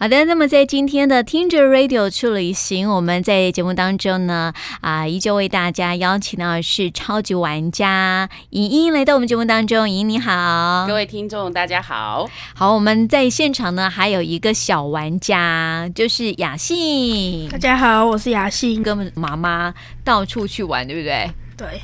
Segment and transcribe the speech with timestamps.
[0.00, 9.90] 好的，那么在今天的听着 Radio 去旅行，我们在节目当中呢，啊，依旧为大家邀请到的是超级玩家莹莹来到我们节目当中。
[9.90, 12.30] 莹莹你好，各位听众大家好。
[12.54, 17.48] 好，我们在现场呢还有一个小玩家，就是雅信。
[17.48, 19.74] 大家好，我是雅信，跟妈妈
[20.04, 21.28] 到处去玩，对不对？
[21.58, 21.80] 对，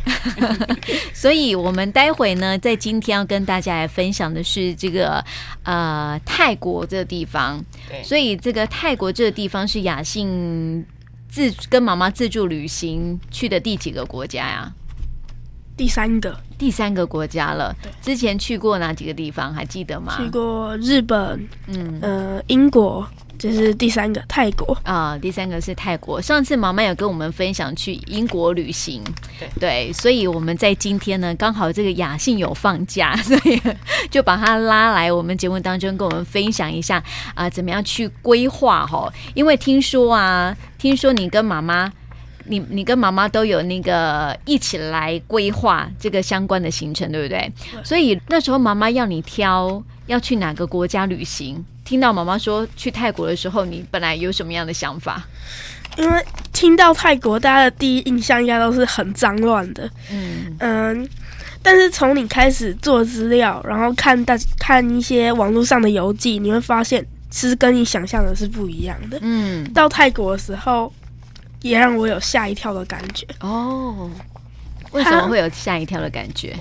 [1.13, 5.23] 所以我们待会呢，在今天要跟大家来分享的是这个
[5.65, 7.63] 呃泰国这个地方。
[7.89, 10.87] 对，所以这个泰国这个地方是雅信
[11.29, 14.73] 自跟妈妈自助旅行去的第几个国家呀？
[15.77, 17.75] 第三个，第三个国家了。
[17.83, 19.53] 对，之前去过哪几个地方？
[19.53, 20.17] 还记得吗？
[20.17, 23.05] 去过日本，嗯呃，英国。
[23.39, 26.21] 这是第三个泰国啊，第三个是泰国。
[26.21, 29.03] 上次妈妈有跟我们分享去英国旅行，
[29.39, 33.61] 对，对，所以我们在今天呢，刚好这个雅信有放假， 所以
[34.11, 37.03] 就把他拉来我们节目当中，跟我们分享一下
[37.35, 39.13] 啊，怎么样去规划哈？
[39.35, 41.93] 因为听说啊，听说你跟妈妈，
[42.47, 47.53] 你你跟妈妈都有那个一起来规划这个相关的行程，对不对？
[47.73, 51.63] 对，所以那时候妈妈要你挑要去哪个国家旅行。
[51.85, 55.23] 听到妈妈说去泰国的时候，你本来有什么样的想法？
[55.97, 59.89] 因为听到泰国，大家的第一印象应该都是很脏乱的。
[60.11, 61.09] 嗯嗯，
[61.63, 69.19] 但是从你开始做资料，然后看大看一些网络上的游记，你会发现其实跟你想象的是不一样的。
[69.23, 70.93] 嗯，到泰国的时候，
[71.61, 73.25] 也让我有吓一跳的感觉。
[73.41, 74.11] 哦，
[74.91, 76.57] 为什么会有吓一跳的感觉？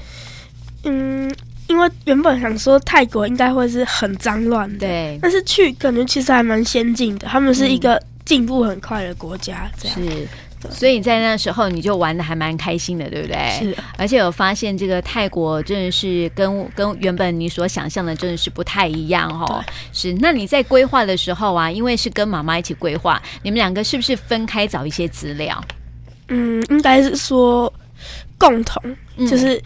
[0.84, 1.34] 嗯。
[1.74, 7.28] 因为原本想说泰国应该会是很脏乱的，对，但是去感觉其实还蛮先进的。
[7.28, 10.28] 他们是一个进步很快的国家，这样是。
[10.70, 13.50] 所以在那时候你就玩的还蛮开心的，对不对？
[13.58, 13.76] 是。
[13.98, 19.66] 而且有发现这个泰国真的是跟跟原本你所想象的真的是不太一样哦。
[19.92, 20.14] 是。
[20.20, 25.60] 那你在规划的时候啊，因为是跟妈妈一起规划，你们两个是不是分开找一些资料？
[26.28, 27.74] 嗯，应该是说
[28.38, 28.96] 共同，
[29.28, 29.60] 就是。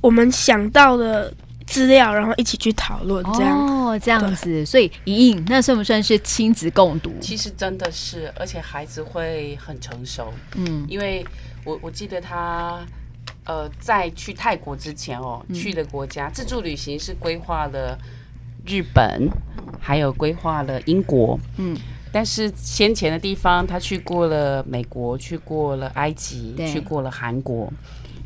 [0.00, 1.34] 我们想到的
[1.78, 4.66] 资料，然后一起去讨论，这样哦，这样子。
[4.66, 7.12] 所以莹莹，那算不算是亲子共读？
[7.20, 10.32] 其实真的是，而且孩子会很成熟。
[10.56, 11.24] 嗯，因为
[11.64, 12.84] 我我记得他
[13.44, 17.96] 呃，在去泰国之前哦，嗯、去的国家自助旅行是规划了
[18.66, 19.30] 日本，
[19.78, 21.38] 还有规划了英国。
[21.58, 21.76] 嗯，
[22.10, 27.72] 但是先前的地方他去过了美国，去过了埃及，去过了韩国。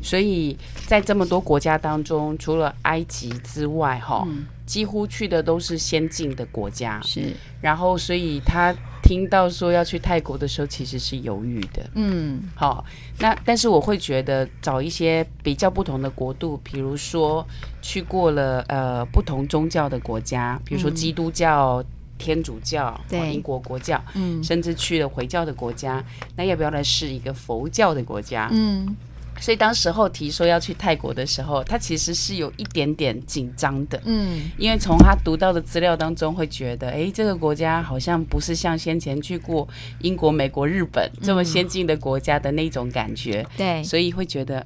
[0.03, 0.55] 所以
[0.85, 6.99] 在这么多国家当中，除了埃及之外，哈、嗯，几乎去的都是先进的国家。
[7.01, 11.89] 是，然后所以他听到说要去泰国的时候，其实是犹豫的。
[11.95, 12.85] 嗯，好，
[13.19, 17.45] 那但是我会觉得找一些比较不同的国度，比如说
[17.81, 21.85] 去过了呃不同宗教的国家，比如说基督教、嗯、
[22.17, 26.03] 天主教、对英国国教，嗯，甚至去了回教的国家，
[26.35, 28.49] 那要不要来试一个佛教的国家？
[28.51, 28.95] 嗯。
[29.43, 39.67] 所以当时候提说要去泰国的时候，他其实是有一点点紧张的，嗯，因为从他读到的资料当中会觉得，哎，这个国家好像不是像先前去过
[39.99, 44.65] 英国、美国、日本这么先进的国家的那种感觉，对，所以会觉得，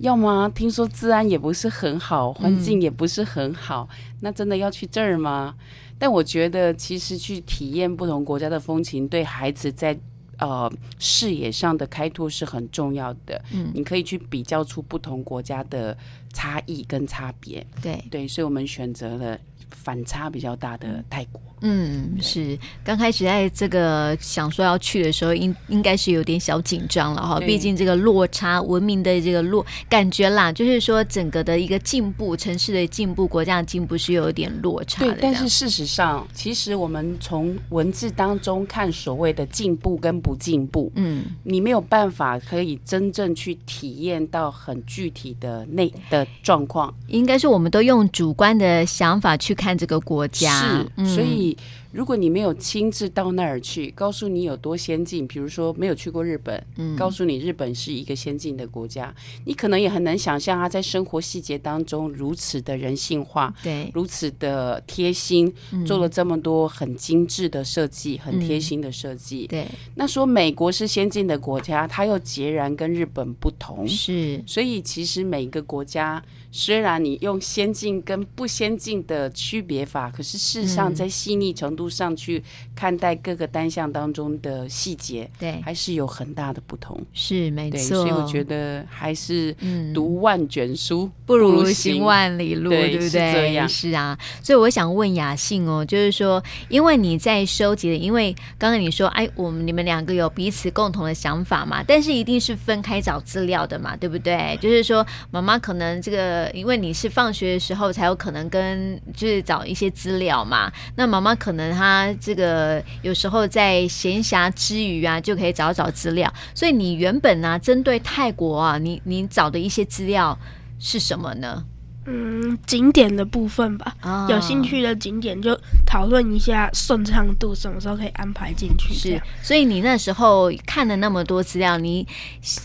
[0.00, 3.88] 要么听说治安也不是很好，环境也不是很好，
[4.20, 5.54] 那真的要去这儿吗？
[5.98, 9.98] 但我觉得，其实去体验不同国家的风情，对孩子在。
[10.40, 13.40] 呃，视野上的开拓是很重要的。
[13.52, 15.96] 嗯，你可以去比较出不同国家的
[16.32, 17.64] 差异跟差别。
[17.82, 19.38] 对对，所以我们选择了
[19.70, 21.40] 反差比较大的泰国。
[21.62, 27.38] 嗯，是刚开始在这个想说要去的时候，应应该是有点小紧张了哈。
[27.40, 35.12] 毕竟这个落差，文明的这个落感觉啦，就是说整个的一个进步，城市的进步，国家的进步是有点落差的。
[35.12, 46.94] 对，但是事实上，其实我们从文字当中看所谓的进步跟不进步，嗯，你没有办法可以真正去体验到很具体的内的状况。
[47.08, 51.54] 应该是我们都用主观的想法去看这个国家，所以。
[51.92, 59.14] 如果你没有亲自到那儿去，告诉你有多先进，比如说没有去过日本，嗯，告诉你日本是一个先进的国家，
[59.44, 69.66] 你可能也很难想象他在生活细节当中如此的人性化，对，如此的贴心，嗯，做了这么多很精致的设计，很贴心的设计，嗯，对。
[69.96, 76.22] 那说美国是先进的国家，它又截然跟日本不同，是，所以其实每个国家。
[76.52, 82.42] 虽然你用先进跟不先进的区别法，可是事实上在细腻程度度上去
[82.74, 87.00] 看待各个单项当中的细节，对，还是有很大的不同。
[87.14, 89.56] 是没错，所以我觉得还是
[89.94, 93.08] 读万卷书、嗯、不如行万里路，对，对不对？
[93.08, 94.18] 是这样，是啊。
[94.42, 104.58] 所以我想问雅信哦，就是说，因为你在收集的，因为刚刚你说，哎，我们你们两个有彼此共同的想法嘛，但是一定是分开找资料的嘛，对不对？
[104.60, 110.70] 就是说，妈妈可能这个，因为你是放学的时候才有可能跟，就是找一些资料嘛。
[110.96, 116.32] 那妈妈可能她这个有时候在闲暇之余啊，就可以找找资料。
[116.54, 120.38] 所以你原本呢、啊，针对泰国啊，你你找的一些资料
[120.78, 121.64] 是什么呢？
[122.06, 123.94] 嗯，景点的部分吧。
[124.02, 125.54] 哦、有兴趣的景点就
[125.86, 128.94] 讨论一下顺畅度，什么时候可以安排进去。
[128.94, 132.08] 是，所以你那时候看了那么多资料，你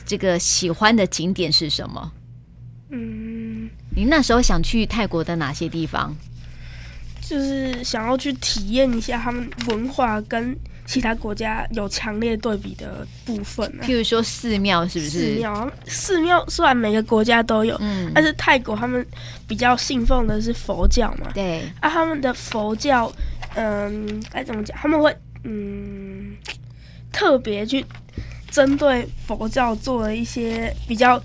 [0.06, 2.12] 这个喜欢的景点是什么？
[2.90, 6.16] 嗯，你那时候想去泰国的哪些地方？
[7.28, 10.56] 就是想要去体验一下他们文化跟
[10.86, 15.10] 其他国家有强烈对比的部分，啊，譬如说寺庙，是不是？
[15.10, 19.04] 寺庙，寺庙虽然每个国家都有，嗯，但是泰国他们
[19.48, 23.12] 比较信奉的是佛教嘛，对，啊，他们的佛教，
[23.56, 24.78] 嗯，该怎么讲？
[24.78, 26.36] 他们会，嗯，
[27.12, 27.84] 特别去
[28.52, 31.20] 针对佛教做了一些比较。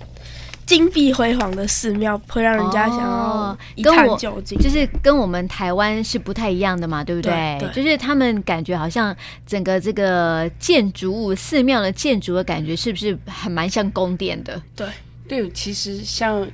[0.71, 7.57] 金碧辉煌的寺庙会让人家想要一探究竟，哦，就是跟我们台湾是不太一样的嘛，对不对？
[7.59, 9.13] 对，对，就是他们感觉好像
[9.45, 14.63] 整个这个建筑物、寺庙的建筑的感觉，是不是还蛮像宫殿的？
[14.73, 14.87] 对
[15.27, 16.47] 对，其实像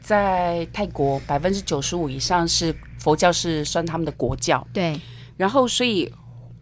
[0.00, 4.64] 在泰国，百分之九十五以上是佛教，是算他们的国教。
[4.72, 4.96] 对，
[5.36, 6.08] 然后所以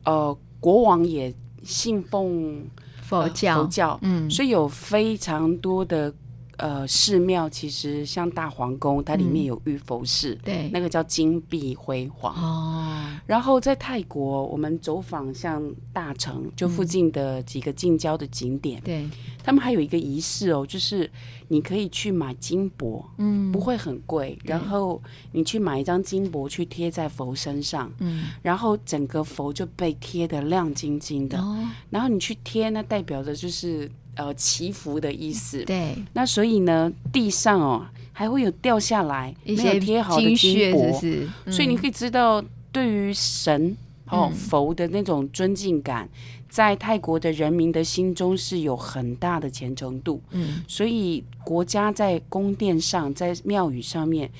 [0.07, 1.31] 呃，国王也
[1.63, 2.67] 信奉
[3.03, 6.11] 佛教，佛教，嗯，所以有非常多的。
[6.57, 13.11] 呃，寺庙其实像大皇宫，它里面有玉佛寺，嗯、对，那个叫金碧辉煌哦。
[13.27, 15.63] 然后在泰国，我们走访像
[15.93, 19.11] 大城，就附近的几个近郊的景点，对、嗯，
[19.43, 21.11] 他们还有一个仪式哦，就是
[21.49, 25.03] 你可以去买金箔，嗯，不会很贵，然后
[25.33, 31.59] 你去买一张金箔去贴在佛身上，嗯，然后整个佛就被贴的亮晶晶的，哦、
[31.91, 33.91] 然后你去贴，那代表着就是。
[34.17, 35.65] 呃，祈福的意思。
[35.65, 43.77] 对，那所以呢，地上哦还会有掉下来没有贴好的金箔，是是嗯、所以你可以知道，对于神
[44.09, 46.09] 哦、嗯、佛的那种尊敬感，
[46.49, 50.23] 在泰国的人民的心中是有很大的虔诚度。
[50.31, 54.31] 嗯，所以国家在宫殿上，在庙宇上面。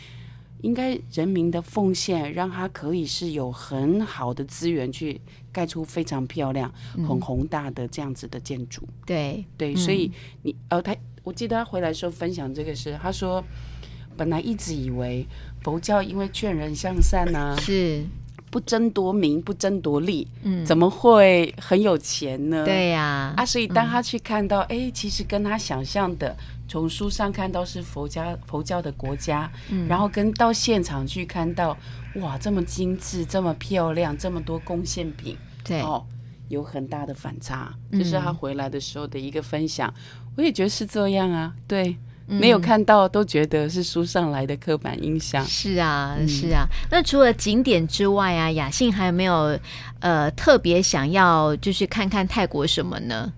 [0.65, 5.21] 应该人民的奉献，让他可以是有很好的资源去
[5.53, 8.83] 盖出非常漂亮、嗯、很宏大的这样子的建筑。
[9.05, 10.11] 对对，所以
[10.43, 13.45] 你呃，他我记得他回来时候分享这个事，他说
[14.17, 15.27] 本来一直以为
[15.63, 18.03] 佛教因为劝人向善呐、啊，是
[18.55, 22.65] 不争夺名、不争夺利，嗯，怎么会很有钱呢？
[22.65, 26.37] 对呀、啊，啊，所以当他去看到，哎、嗯，其实跟他想象的。
[26.69, 31.77] 从书上看到是佛家佛教的国家，嗯，然后跟到现场去看到，
[32.15, 36.05] 哇，这么精致，这么漂亮，这么多贡献品，对哦，
[36.49, 37.75] 有很大的反差。
[37.91, 41.53] 这、就是他回来的时候的一个分享，嗯、我也觉得是这样啊。
[41.67, 41.97] 对，嗯、
[42.27, 45.45] 没有看到都觉得是书上来的刻板印象。
[45.45, 46.67] 是啊，是啊。
[46.91, 49.59] 那除了景点之外啊，雅信还有没有
[50.01, 53.33] 呃特别想要就是看看泰国什么呢？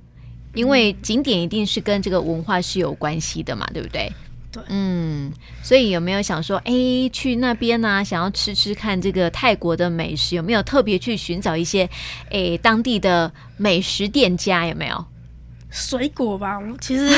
[0.54, 4.10] 因为景点一定是跟这个文化是有关系的嘛，对不对？
[4.50, 5.30] 对，嗯，
[5.62, 6.72] 所以有没有想说，哎，
[7.12, 8.04] 去那边呢、啊？
[8.04, 11.86] 想要吃吃看这个泰国的美食，有没有特别去寻找一些，
[12.30, 14.64] 哎，当地的美食店家？
[14.66, 15.04] 有没有？
[15.70, 17.08] 水果吧，其实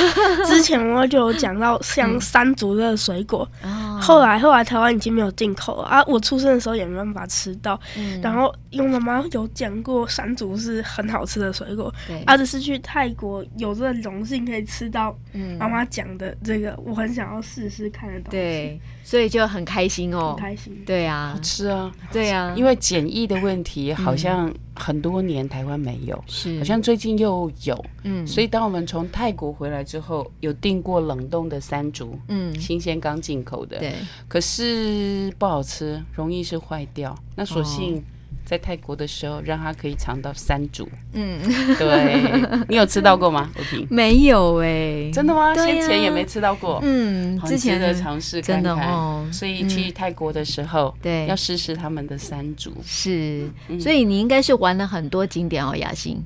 [0.47, 7.79] 之前我就有讲到像山竹的水果，嗯、后来后来台湾已经没有进口了啊，我出生的时候也没办法吃到。
[7.97, 15.17] 嗯、然后因为妈妈有讲过山竹是很好吃的水果，对，而、啊、是去泰国有这个荣幸可以吃到
[15.59, 18.31] 妈妈讲的这个，我很想要试试看的东西。
[18.31, 20.83] 对，所以就很开心哦，很开心。
[20.87, 24.55] 对啊，好吃啊，对啊，因为检疫的问题好像、嗯。
[24.81, 26.57] 很多年台湾没有，是。
[26.59, 37.17] 好像最近又有，嗯，所以当我们从泰国回来之后，有订过冷冻的山竹，嗯，新鲜刚进口的，对，可是不好吃，容易是坏掉。
[37.37, 38.03] 那索性
[38.45, 41.39] 在泰国的时候，让他可以尝到山竹，嗯，
[41.77, 43.51] 对，你有吃到过吗？
[43.91, 45.55] 没有哎，真的吗？
[45.55, 48.77] 先前也没吃到过，嗯，之前的尝试看看。
[48.91, 56.25] 哦，所以去泰国的时候，对，要试试他们的山竹，是，所以你应该是玩了很多景点哦，雅信。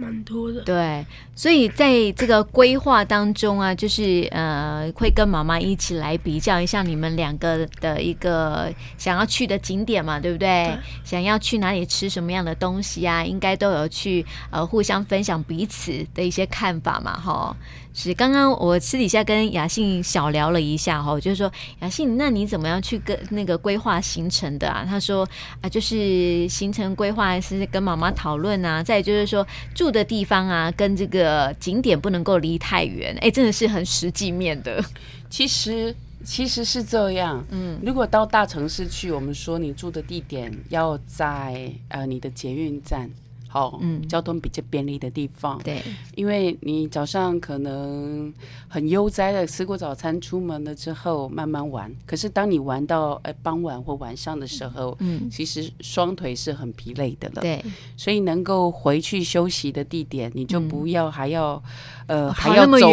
[0.00, 0.62] 蛮多的。
[0.62, 1.04] 对，
[1.34, 10.64] 所以在这个规划当中啊，就是呃，会跟妈妈一起来比较一下你们两个的一个想要去的景点嘛，对不对？
[10.64, 17.54] 对，想要去哪里吃什么样的东西啊，应该都有去呃互相分享彼此的一些看法嘛，哈。
[17.92, 24.86] 是，刚刚我私底下跟雅信小聊了一下哈，就是说雅信，那你怎么样去跟那个规划行程的啊？
[24.88, 25.28] 他说
[25.60, 29.44] 啊，就是行程规划是跟妈妈讨论啊，再就是说
[29.74, 34.82] 住的地方啊，跟这个景点不能够离太远，哎，真的是很实际面的。
[35.28, 35.94] 其实
[36.24, 43.10] 其实是这样，嗯，如果到大城市去，我们说你住的地点要在呃你的捷运站。
[43.52, 45.82] 好，嗯，交通比较便利的地方，对，
[46.14, 48.32] 因为你早上可能
[48.68, 51.92] 很悠哉的吃过早餐，出门了之后慢慢玩。
[52.06, 57.60] 可是当你玩到呃傍晚或晚上的时候，嗯，其实双腿是很疲累的了，对。
[57.96, 61.60] 所以能够回去休息的地点，你就不要还要、
[62.06, 62.88] 嗯、呃还要走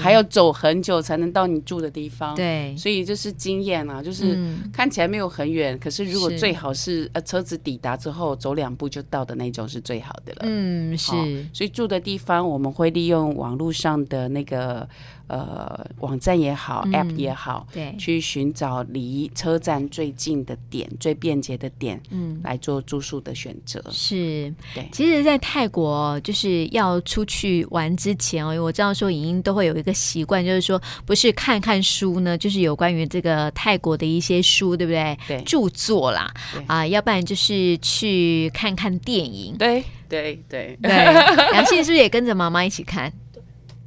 [0.00, 2.76] 还要走很久才能到你住的地方，对。
[2.76, 4.38] 所以就是经验啊，就是
[4.72, 9.95] 看起来没有很远，嗯、可是如果最好是呃车子抵达之后走两步就到的那种是最。
[9.96, 11.12] 最好的了，嗯，是，
[11.54, 14.86] 所以住的地方我们会利用网络上的那个。
[15.28, 23.82] 呃，网站也好，嗯，App 也好，对，去寻找离车站最近的点、最便捷的点，嗯，来做住宿的选择。
[23.90, 24.88] 是，对。
[24.92, 35.18] 其实，在泰国就是要出去玩之前哦，我知道说影音都会有一个习惯，就是说不是看看书呢，就是有关于这个泰国的一些书，对不对？
[35.26, 36.32] 对，著作啦，
[36.68, 39.56] 啊，呃，要不然就是去看看电影。
[39.56, 40.90] 对，对，对，对。
[41.52, 43.12] 杨信是不是也跟着妈妈一起看？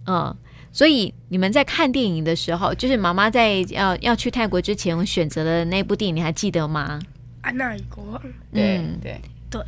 [0.05, 0.35] 嗯。
[0.71, 6.99] 所以你们在看电影的时候，就是妈妈在要要去泰国之前选择的那部电影，你还记得吗？
[7.41, 8.21] 安娜与国王。
[8.53, 9.61] 对、嗯、对对，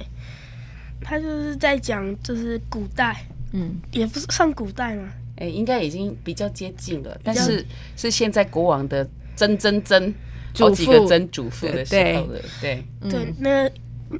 [1.01, 7.65] 他就是在讲就是古代，嗯，也不是算古代嘛，哎、欸，应该已经比较接近了，但是
[7.95, 10.13] 是现在国王的曾曾曾
[10.57, 13.69] 好几个曾祖父的时候了，对对，对，那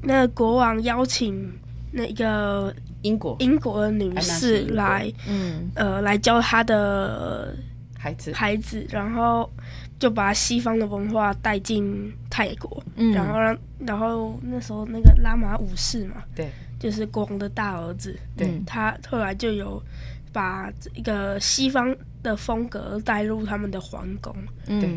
[0.01, 1.51] 那国王邀请
[1.91, 2.73] 那个。
[3.01, 3.35] 英国。
[3.39, 7.55] 英国的女士来，嗯，呃，来教她的
[7.97, 8.31] 孩子。
[8.33, 9.49] 孩子，然后
[9.99, 19.81] 就把西方的文化带进泰国，嗯，然后让，然后那时候那个拉玛五世嘛，对，就是国王的大儿子，对，他后来就有
[20.31, 24.35] 把一个西方的风格带入他们的皇宫，
[24.67, 24.79] 嗯。
[24.79, 24.89] 对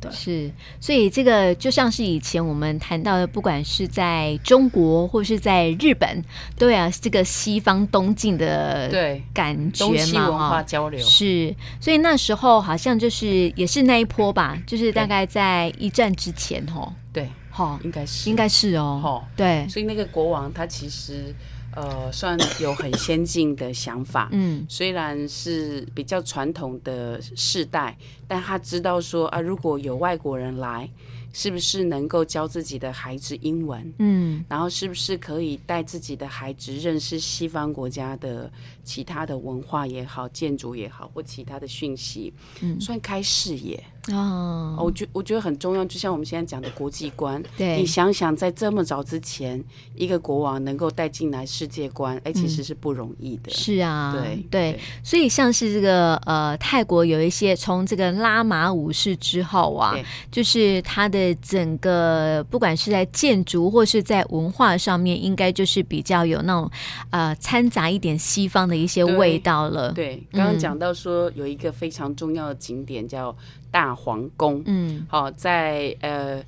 [0.00, 0.50] 对，是，
[0.80, 6.24] 所以这个就像是以前我们谈到的，不管是在中国或是在日本，
[6.56, 11.00] 对啊，这个西方东进的对感觉嘛，东西文化交流。
[11.00, 18.30] 是，所以那时候好像就是也是那一波吧，就是大概在一战之前吼，对，哈，应该是。
[18.30, 21.34] 应该是哦，对，所以那个国王他其实。
[21.74, 27.96] 呃，算有很先进的想法，嗯，虽然是比较传统的世代，
[28.26, 30.88] 但他知道说啊，如果有外国人来。
[31.30, 33.94] 是不是能够教自己的孩子英文？
[33.98, 38.50] 嗯，然后是不是可以带自己的孩子认识西方国家的
[38.88, 42.32] 其他的文化也好、建筑也好，或其他的讯息？
[42.62, 44.74] 嗯，算开视野哦。
[44.80, 47.42] 我觉我觉得很重要，就像我们现在讲的国际观。
[47.56, 49.62] 对，你想想，在这么早之前，
[49.94, 53.50] 一个国王能够带进来世界观，哎，其实是不容易的。
[53.50, 54.80] 嗯、是啊，对对，对。
[55.04, 59.94] 所以像是这个呃，泰国有一些从这个拉玛五世之后啊，
[60.32, 61.18] 就是他的。
[61.42, 66.70] 整个不管是在建筑或是在文化上面，应该就是比较有那种
[67.10, 69.92] 呃掺杂一点西方的一些味道了。
[69.92, 73.36] 对，刚刚讲到说有一个非常重要的景点叫
[73.70, 74.62] 大皇宫。
[74.66, 76.42] 嗯，好，在呃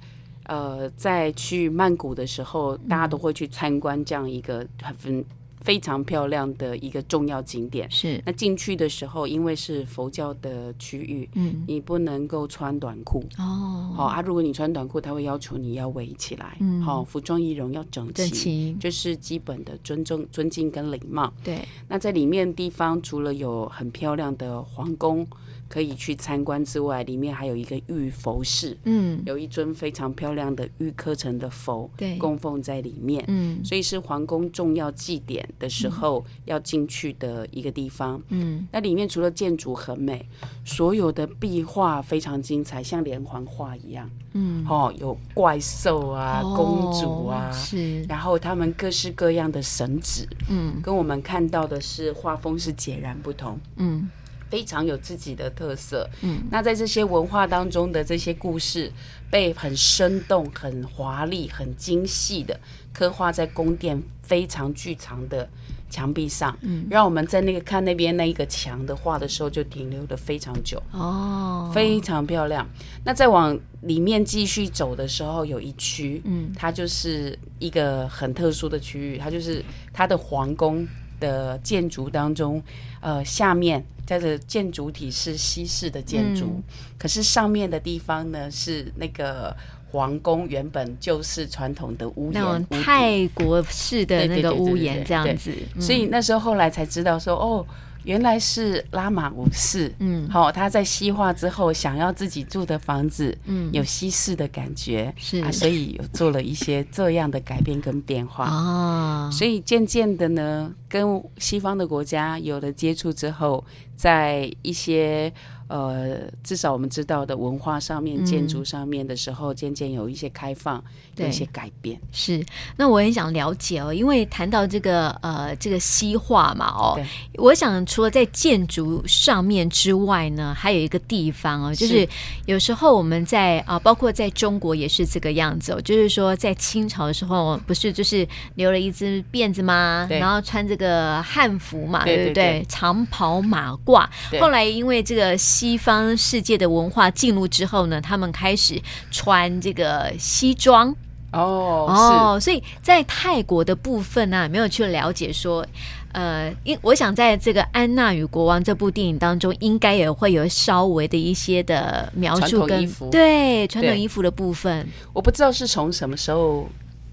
[0.45, 5.25] 呃在去曼谷的时候，大家都会去参观这样一个很。
[5.61, 8.23] 非常漂亮的一个重要景点是。
[8.25, 13.93] 那进去的时候，因为是佛教的区域，嗯，你不能够穿短裤哦。
[13.95, 16.57] 好啊，如果你穿短裤，他会要求你要围起来。
[16.61, 21.33] 嗯，好，服装仪容要整齐，整齐，就是基本的尊重、尊敬跟礼貌。
[21.45, 21.61] 对。
[21.89, 25.27] 那在里面地方，除了有很漂亮的皇宫。
[25.69, 40.25] 可以去参观之外，里面还有一个玉佛寺，嗯，有一尊非常漂亮的玉刻成的佛，对，供奉在里面，嗯，所以是皇宫重要祭典的时候要进去的一个地方，嗯，那里面除了建筑很美，
[40.65, 54.09] 所有的壁画非常精彩，像连环画一样，嗯，哦，有怪兽啊，哦、公主啊，是，然后他们各式各样的神祇，嗯，跟我们看到的是画风是截然不同，嗯。
[54.51, 56.11] 非常有自己的特色。
[56.23, 58.91] 嗯，那在这些文化当中的这些故事，
[59.31, 62.59] 被很生动、很华丽、很精细的
[62.93, 65.49] 刻画在宫殿非常巨长的
[65.89, 70.83] 墙壁上，嗯，让我们在那个看那边那一个墙的画的时候，就停留的非常久。
[70.93, 72.69] 哦，非常漂亮。
[73.05, 80.87] 那再往里面继续走的时候，有一区，嗯，它就是一个很特殊的区域，它就是它的皇宫。
[81.21, 82.63] 的建筑当中，
[83.03, 86.63] 呃，下面在这建筑体是西式的建筑，嗯，
[86.97, 89.55] 可是上面的地方呢是那个
[89.91, 97.67] 皇宫原本就是传统的屋檐，那种泰国式的那个屋檐这样子，所以那时候后来才知道说哦。
[98.03, 105.45] 原来是拉玛五世，嗯，好、哦，他在西化之后想要自己住的房子，嗯，有西式的感觉，是。
[105.45, 108.49] 啊，所以有做了一些这样的改变跟变化。
[108.49, 113.63] 哦，所以渐渐的呢，跟西方的国家有了接触之后，
[113.95, 115.31] 在一些。
[115.71, 120.83] 呃，至少我们知道的文化上面、建筑上面的时候，渐渐有一些开放，
[121.15, 121.97] 有一些改变。
[122.11, 122.45] 是，
[122.77, 127.01] 那我很想了解哦，因为谈到这个呃这个西化嘛，哦，
[127.35, 132.09] 我想除了在建筑上面之外呢，还有一个地方哦，就是
[132.47, 140.09] 有时候我们在啊、呃，包括在中国也是这个样子哦，就是说在清朝的时候，不是就是留了一只辫子吗？
[140.11, 142.67] 然后穿这个汉服嘛，对，对不对？
[142.69, 144.05] 长袍马褂。
[144.41, 145.39] 后来因为这个。
[145.60, 150.95] 西方世界的文化进入之后呢，他们开始穿这个西装。
[151.33, 155.65] 哦哦，所以在泰国的部分呢、啊，没有去了解说，
[156.11, 166.69] 呃，因我想在这个《安娜与国王》这部电影当中，应该也会有稍微的一些的描述跟对传统衣服的部分，我不知道是从什么时候。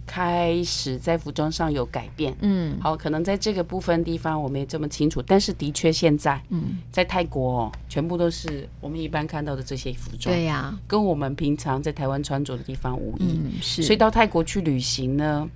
[0.07, 15.47] 开始在服装上有改变，嗯，好，可能在这个部分地方我没这么清楚，但是的确现在，嗯，在泰国哦，全部都是我们一般看到的这些服装，对呀，跟我们平常在台湾穿着的地方无异，嗯，是，所以到泰国去旅行呢，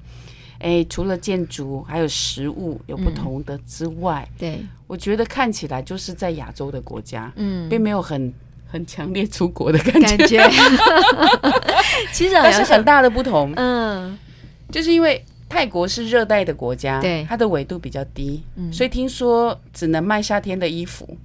[0.59, 8.33] 哎，除了建筑还有食物有不同的之外，嗯，对，我觉得看起来就是在亚洲的国家，嗯，并没有很
[8.67, 10.51] 很强烈出国的感觉，感觉。
[12.11, 14.19] 其实但是很大的不同，嗯。
[14.71, 21.17] 就是因为泰国是热带的国家，对，它的纬度比较低，嗯，所以听说只能卖夏天的衣服。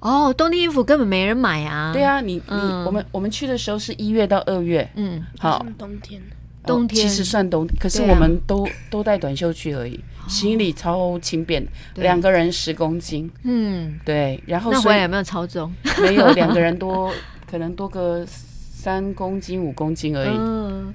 [0.00, 1.92] 哦，冬天衣服根本没人买啊。
[1.92, 6.20] 对啊，你、嗯、你我们我们去的时候是一月到二月，嗯，好，冬天，
[6.66, 15.72] 冬天、哦、其实算冬，可是我们都、啊、都带短袖去而已，行李超轻便，两个人十公斤，嗯，对，然后那回来有没有超重？
[16.02, 17.12] 没有，两个人多
[17.48, 20.36] 可能多个三公斤五公斤而已。
[20.36, 20.92] 嗯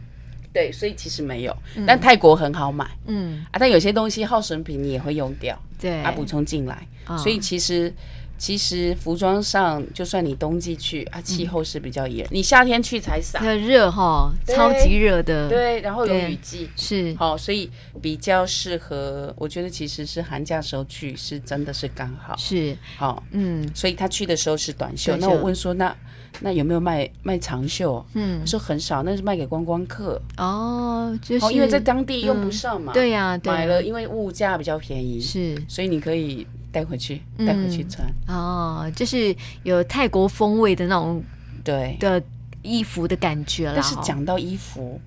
[0.55, 1.53] 对，所以其实没有，
[1.85, 3.45] 但泰国很好买，嗯。
[3.51, 7.93] 啊，但有些东西耗损品你也会用掉，对，啊，补充进来，哦、所以其实
[8.37, 17.69] 其实服装上，就算你冬季去啊，气候是比较严，嗯、你夏天去才傻，很热哈，超级热的，对，然后有雨季，是，好，所以
[18.01, 25.95] 比较适合，我觉得其实是寒假时候去是真的是刚好，是，好，嗯，所以他去的时候是短袖，那我问说那。
[26.41, 28.05] 那有没有卖卖长袖？
[28.13, 30.21] 嗯，说很少，那是卖给观光客。
[30.35, 31.53] 哦，就是。
[31.53, 32.91] 因为在当地用不上嘛。
[32.91, 36.45] 嗯、对呀、啊，买了因为物价比较便宜，是，所以你可以
[36.75, 38.35] 带回去，带回去穿、嗯。
[38.35, 39.33] 哦，就是
[39.63, 41.23] 有泰国风味的那种
[41.63, 42.21] 对的
[42.61, 43.75] 衣服的感觉了。
[43.75, 44.99] 但是讲到衣服，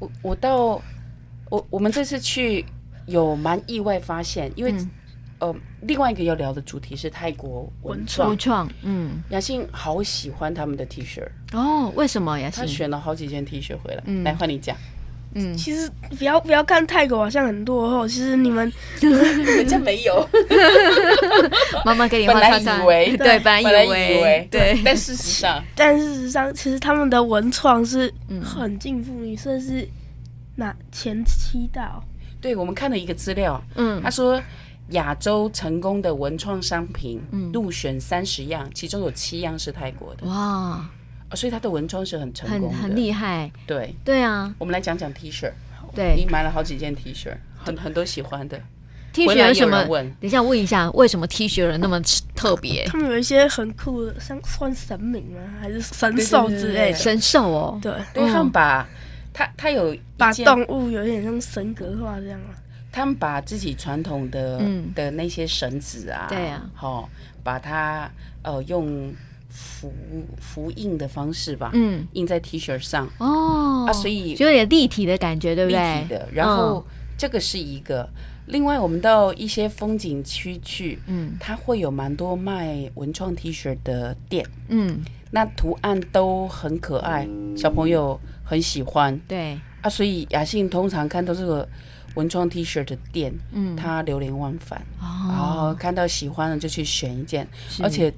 [0.00, 0.82] 我我到
[1.48, 2.64] 我我们这次去
[3.06, 4.72] 有蛮意外发现，因为。
[4.72, 4.90] 嗯
[5.42, 8.28] 呃，另外一个要聊的主题是泰国文创。
[8.28, 11.20] 文创，嗯，雅欣好喜欢他们的 T 恤
[11.52, 11.92] 哦。
[11.96, 12.60] 为什么雅欣？
[12.60, 14.02] 他选了好几件 T 恤回来。
[14.06, 14.76] 嗯，来换你讲。
[15.34, 20.28] 嗯，其实不要不要看泰国好像很多哦，其实你们 人家没有。
[21.84, 29.88] 妈妈给你本来以为对，本来以为对，但事实上， 但事实上，其实他们的文创是很进步，你算是
[30.56, 32.00] 哪前七大？
[32.40, 34.40] 对，我们看了一个资料，嗯，他说。
[34.88, 37.18] 亚洲成功的文创商品
[37.54, 40.26] 入选三十样，其中有七样是泰国的。
[40.26, 40.84] 哇！
[41.34, 43.50] 所以他的文创是很成功的，很很厉害。
[43.66, 45.50] 对对啊，我们来讲讲 T 恤。
[45.94, 48.58] 对，你买了好几件 T 恤，很很多喜欢的。
[49.12, 49.84] T 恤有什么？
[49.84, 52.00] 等一下问一下，为什么 T 恤人那么
[52.34, 52.86] 特别？
[52.86, 55.40] 他们有一些很酷的，像算神明吗？
[55.60, 56.96] 还是神兽之类的？
[56.96, 58.88] 神兽哦，对，对他们把
[59.34, 62.56] 他他有把动物有点像神格化这样啊。
[62.90, 67.08] 他们把自己传统的、嗯、的那些绳子啊，对啊，好，
[67.42, 68.10] 把它
[68.42, 69.12] 呃用
[69.52, 69.92] 符
[70.40, 73.06] 符印的方式吧，嗯，印在 T 恤上。
[73.18, 75.94] 哦，啊，所以就有点立体的感觉，对不对？
[75.94, 76.28] 立体的。
[76.32, 76.84] 然后、哦、
[77.18, 78.08] 这个是一个，
[78.46, 89.60] 另外，我们到一些风景区去，嗯，它会有蛮多卖文创 T 恤的店，嗯，那图案都很可爱，小朋友很喜欢，对。
[89.82, 91.68] 啊，所以雅信通常看到这个
[92.14, 97.46] 文创 T 恤的店，嗯，他流连忘返，哦，然后看到喜欢的就去选一件，
[97.82, 98.12] 而且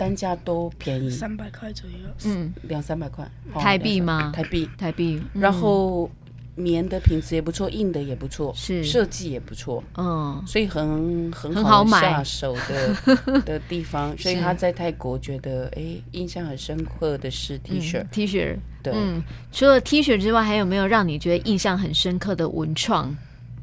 [0.00, 3.30] 单价都便宜，三百块左右，嗯，两三百块。
[3.54, 4.32] 台币吗？
[4.34, 6.10] 台币，台币，然后。
[6.56, 8.84] 棉的品质也不错，硬的也不错，是。
[8.84, 12.94] 设计也不错，嗯，所以很很好下手的
[13.46, 14.14] 的地方。
[14.18, 19.22] 所以他在泰国觉得，哎、欸，印象很深刻的是 T 恤、嗯、，T 恤，对、嗯。
[19.50, 23.16] 除了 T 恤之外，还有没有让你觉得印象很深刻的文创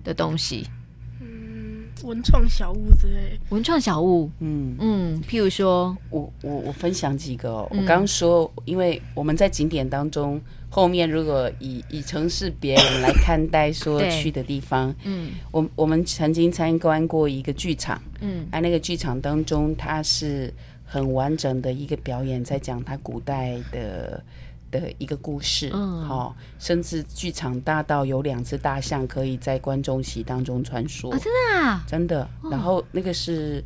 [0.04, 0.66] 的东西？
[2.04, 3.40] 嗯，文创小物之类。
[3.50, 4.76] 文创小物，嗯。
[4.80, 7.68] 嗯，譬如说，我我我分享几个、哦。
[7.72, 10.40] 嗯、我刚刚说，因为我们在景点当中。
[10.70, 24.22] 后面如果以以城市别人来看待说去的地方，嗯，我我们曾经参观过一个剧场，嗯，在那个剧场当中，它是很完整的一个表演，在讲它古代的
[24.72, 33.64] 的一个故事，嗯，好，甚至剧场大到有两只大象可以在观众席当中穿梭，真的啊，真的，然后那个是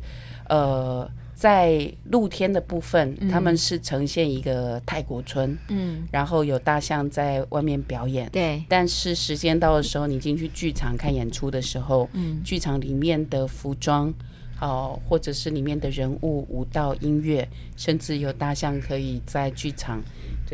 [0.48, 1.08] 呃。
[1.34, 8.62] 在露天的部分，嗯、他们是呈现一个泰国村，嗯，然后有大象在外面表演，对。
[8.68, 14.12] 但是时间到的时候，你进去剧场看演出的时候，嗯，剧场里面的服装，
[14.60, 20.00] 哦，或者是里面的人物、舞蹈、音乐，甚至有大象可以在剧场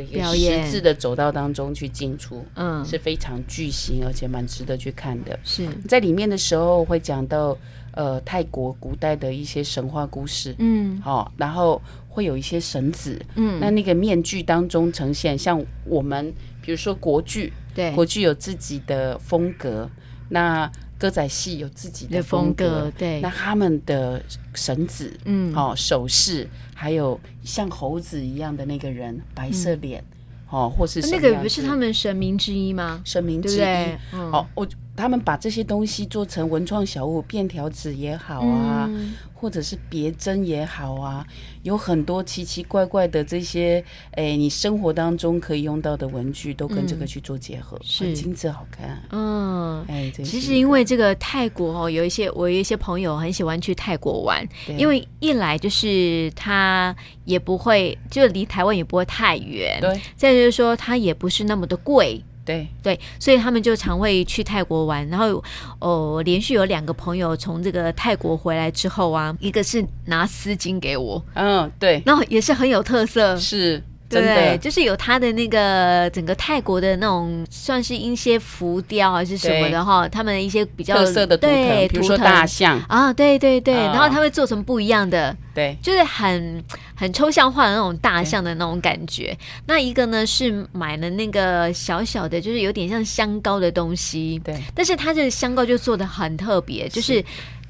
[0.05, 5.39] 这个十字的走道当中去进出，嗯，是非常巨型，而且蛮值得去看的。
[5.45, 7.57] 是在里面的时候会讲到。
[7.93, 16.33] 呃，泰国古代的一些神话故事，嗯，好、哦，然后会有一些绳子，嗯，那那个面具当中呈现，像我们
[16.63, 19.91] 比如说国剧，对，国剧有自己的风格，
[20.29, 24.21] 那歌仔戏有自己的风格，对，那他们的
[24.55, 30.03] 绳子，嗯，好、哦，首饰，还有像猴子一样的那个人，白色脸，
[30.51, 33.01] 哦、嗯，或是那个不是他们神明之一吗？
[33.05, 33.99] 神明之一，对？
[34.13, 34.67] 嗯、哦，我。
[34.99, 41.25] 他们把这些东西做成文创小物，便条纸也好啊，嗯、或者是别针也好啊，
[41.63, 49.01] 有很多奇奇怪怪的这些，哎，你生活当中可以用到的文具，都跟这个去做结合，很精致好看。
[49.11, 54.45] 嗯，哎，其实因为这个泰国哦，有一些我有一些朋友很喜欢去泰国玩，
[54.77, 62.21] 因为一来就是他也不会，就离台湾也不会太远，对，再就是说它也不是那么的贵。
[62.49, 65.07] 对对，所以他们就常会去泰国玩。
[65.09, 65.45] 然后，
[65.81, 73.83] 哦，连续有两个朋友从这个泰国回来之后啊，一个是拿丝巾给我，嗯，对，然后也是很有特色，是。
[74.09, 82.81] 对，就是有他的那个整个泰国的那种，算是一些浮雕还是什么的哈，他们的一些比较特色的图腾，对，比如说大象。
[82.89, 89.37] 啊，对对对，然后他会做成不一样的，对，就是很很抽象化的那种大象的那种感觉。
[89.67, 97.23] 那一个呢是买了那个小小的，就是有点像香膏的东西，对，但是它这个香膏就做的很特别，就是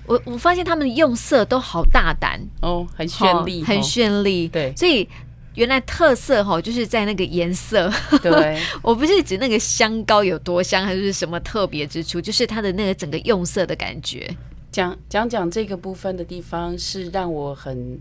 [0.07, 2.40] 我我发现他们用色都好大胆。
[2.61, 5.09] 哦，很绚丽，很绚丽，对，所以。
[5.58, 7.92] 原来特色哈，就是在那个颜色。
[8.22, 14.30] 对， 我不是指那个香膏有多香，还是什么特别之处，就是它的那个整个用色的感觉。
[14.70, 18.00] 讲讲讲这个部分的地方，是让我很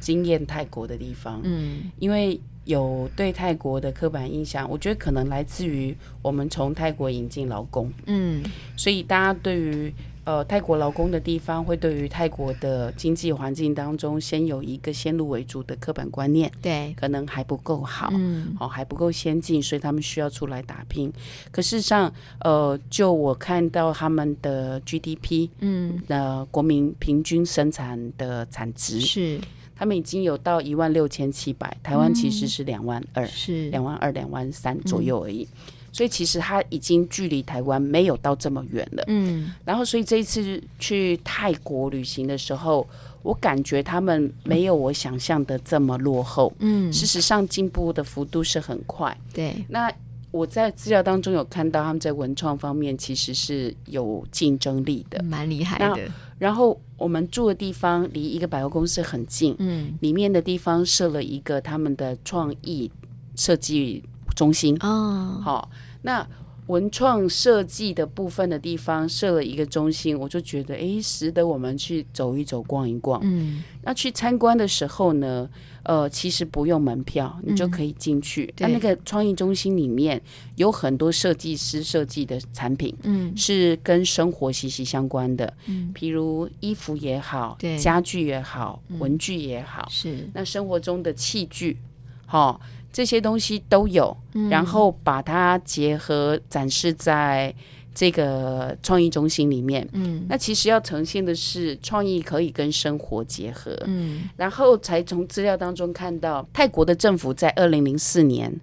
[0.00, 1.42] 惊艳泰国的地方。
[1.44, 7.92] 嗯，因为有对泰国的刻板印象，我觉得可能来自于我们从泰国引进劳工。
[8.06, 8.42] 嗯，
[8.78, 9.92] 所以大家对于。
[10.24, 21.12] 呃，泰国劳工的地方会对于泰国的经济环境当中，先有一个先入为主的刻板观念，对，可能还不够好，嗯，哦，还不够先进，所以他们需要出来打拼。
[21.50, 29.38] 可事实上，呃，就我看到他们的 GDP，嗯，呃，国民平均生产的产值是，
[29.76, 33.68] 他们已经有到一万六千七百，台湾其实是两万二，是。
[33.68, 35.42] 两万二、两万三左右而已。
[35.42, 39.04] 嗯所以其实它已经距离台湾没有到这么远了。
[39.06, 42.84] 嗯，然后所以这一次去泰国旅行的时候，
[43.22, 46.52] 我感觉他们没有我想象的这么落后。
[46.58, 49.16] 嗯，事实上进步的幅度是很快。
[49.32, 49.88] 对，那
[50.32, 56.10] 我在资料当中有看到他们在文创方面其实是有竞争力的，蛮厉害的。
[56.38, 62.90] 然后我们住的地方离一个百货公司很近，嗯，里面的地方设了一个他们的创意
[63.36, 64.02] 设计
[64.34, 64.76] 中心。
[64.80, 65.70] 哦，好。
[66.04, 66.26] 那
[66.68, 73.20] 文创设计的部分的地方设了一个中心，我就觉得哎，值得我们去走一走、逛一逛。
[73.22, 75.46] 嗯，那去参观的时候呢，
[75.82, 78.50] 呃，其实不用门票，你就可以进去。
[78.58, 80.18] 那、嗯、那个创意中心里面
[80.56, 90.30] 有很多设计师设计的产品，嗯，是跟生活息息相关的，嗯，譬如衣服也好，对，家具也好，文具也好，是。
[90.32, 91.76] 那生活中的器具，
[92.24, 92.58] 好。
[92.94, 94.16] 这些东西都有，
[94.48, 97.52] 然后把它结合展示在
[97.92, 99.86] 这个创意中心里面。
[99.94, 103.76] 嗯，那其实要呈现的是创意可以跟生活结合。
[103.86, 108.54] 嗯，然后才从资料当中看到，泰国的政府在二零零四年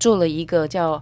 [0.00, 1.00] 做了一个叫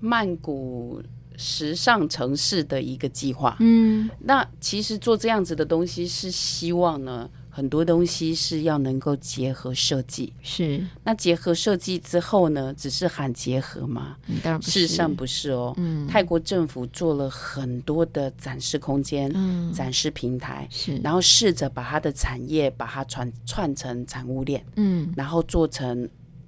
[0.00, 1.02] 曼谷
[1.38, 3.56] 时尚城市的一个计划。
[3.60, 7.30] 嗯，那其实做这样子的东西是希望呢。
[7.56, 14.18] 很多东西是要能够结合设计，是那结合设计之后呢，只是喊结合吗？
[14.26, 15.72] 嗯，当然不是，事实上不是哦。
[15.78, 26.06] 嗯，泰国政府做了很多的展示空间、嗯、展示平台，是然后试着把它的产业把它串串成产物链，嗯，然后做成。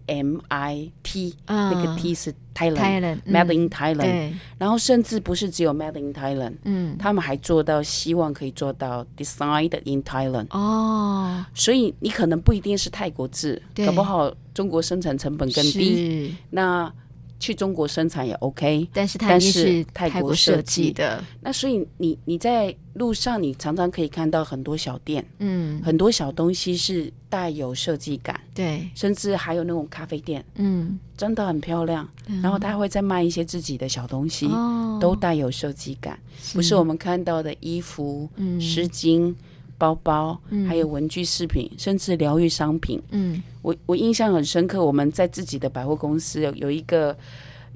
[0.08, 16.92] M I T，、uh, 那个 T 是 Thailand，Made、嗯、in Thailand，然后甚至不是只有 Made in Thailand，嗯，他们还做到希望可以做到 Designed in Thailand，哦，所以你可能不一定是泰国制，搞不好中国生产成本更低，那。
[17.38, 21.22] 去中国生产也 OK，但是它是泰国设计的。
[21.40, 32.08] 那所以你你在路上，你常常可以看到很多小店，嗯，很多小东西是带有设计感，对，甚至还有那种咖啡店，嗯，真的很漂亮。
[32.26, 36.56] 嗯、然后他会再卖一些自己的小东西，哦、都带有设计感，是。
[36.56, 39.34] 不是我们看到的衣服、嗯、湿巾。
[39.78, 43.00] 包包，还有文具饰品，嗯、甚至疗愈商品。
[43.10, 47.16] 嗯，我我印象很深刻，我们在自己的百货公司有有一个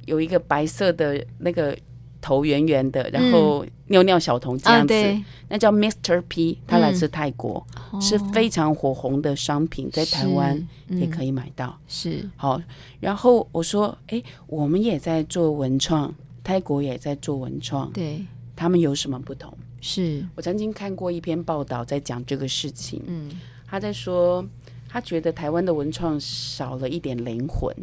[0.07, 1.79] 有一个白色的那个
[2.21, 6.23] 头圆圆的，然后尿尿小童这样子，嗯啊、那叫 Mr.
[6.29, 11.79] P，他来自泰国，嗯、是非常火红的商品，在台湾也可以买到。
[11.87, 12.61] 是好，
[13.01, 16.13] 然后我说，哎，我们也在做文创，
[16.43, 18.25] 泰国也在做文创，对，
[18.57, 19.57] 他们有什么不同？
[19.83, 23.03] 是我曾经看过一篇报道，在讲这个事情。
[23.07, 23.29] 嗯，
[23.67, 24.43] 他在说，
[24.89, 27.75] 他觉得台湾的文创少了一点灵魂。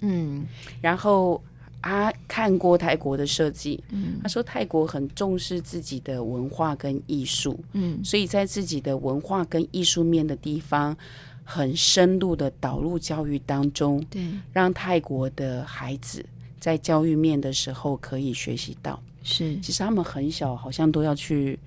[0.00, 0.44] 嗯，
[0.80, 1.40] 然后
[1.82, 3.84] 他看过泰国的设计。
[3.90, 7.62] 嗯，他说泰国很重视自己的文化跟艺术。
[7.72, 10.96] 嗯，所以在自己的文化跟艺术面的地方，
[11.44, 14.02] 很深入的导入教育当中。
[14.08, 16.24] 对，让泰国的孩子
[16.58, 18.98] 在教育面的时候可以学习到。
[19.22, 21.58] 是，其实他们很小，好像都要去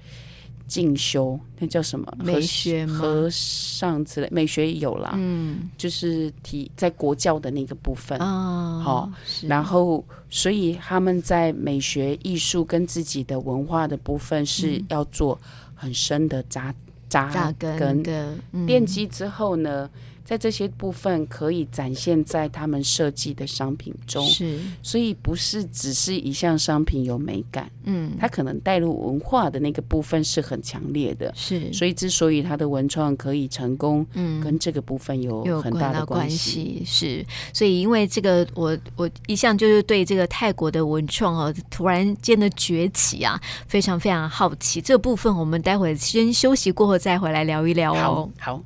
[0.68, 2.12] 进修，那叫什么？
[2.24, 3.00] 美学吗？
[3.00, 8.20] 和尚之类，美学有啦，嗯，就是提在国教的那个部分。
[8.20, 9.12] 哦，好，
[9.44, 15.40] 然后所以他们在美学、艺术跟自己的文化的部分是要做
[15.74, 16.74] 很深的扎
[17.08, 18.36] 扎扎根的
[18.68, 19.90] 奠基之后呢。
[20.26, 48.56] 在这些部分可以展现在他们设计的商品中，是，所以不是只是一项商品有美感，嗯，它可能带入文化的那个部分是很强烈的，是，所以之所以它的文创可以成功，嗯，跟这个部分有很大的关系，是，所以因为这个，我我一向就是对这个泰国的文创哦，突然间的崛起啊，非常非常好奇，这个部分我们待会儿先休息过后再回来聊一聊哦，好。
[48.56, 48.64] 好